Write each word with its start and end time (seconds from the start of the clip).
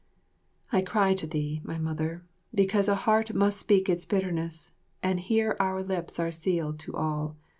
I 0.71 0.81
cry 0.81 1.13
to 1.13 1.27
thee, 1.27 1.61
my 1.63 1.77
Mother, 1.77 2.25
because 2.55 2.87
a 2.87 2.95
heart 3.05 3.35
must 3.35 3.59
speak 3.59 3.87
its 3.87 4.07
bitterness, 4.07 4.71
and 5.03 5.19
here 5.19 5.55
our 5.59 5.83
lips 5.83 6.17
are 6.19 6.31
sealed 6.31 6.79
to 6.79 6.95
all. 6.95 7.37